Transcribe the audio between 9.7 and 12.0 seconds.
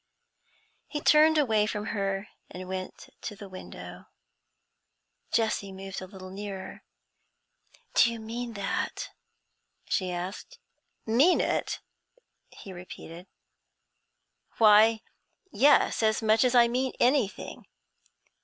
she asked. 'Mean it?'